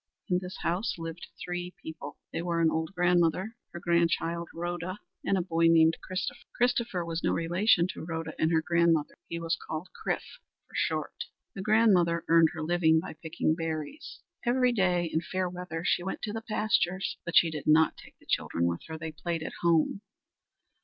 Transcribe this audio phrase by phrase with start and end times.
[0.29, 2.17] In this house lived three people.
[2.33, 6.41] They were an old grandmother; her grandchild, Rhoda; and a boy named Christopher.
[6.55, 9.13] Christopher was no relation to Rhoda and her grandmother.
[9.27, 10.23] He was called Chrif
[10.67, 11.25] for short.
[11.53, 14.21] The grandmother earned her living by picking berries.
[14.43, 17.17] Every day in fair weather she went to the pastures.
[17.23, 18.97] But she did not take the children with her.
[18.97, 20.01] They played at home.